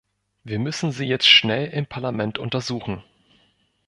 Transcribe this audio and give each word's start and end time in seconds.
Wir 0.43 0.57
müssen 0.57 0.91
sie 0.91 1.05
jetzt 1.05 1.27
schnell 1.27 1.67
im 1.69 1.85
Parlament 1.85 2.39
untersuchen. 2.39 3.03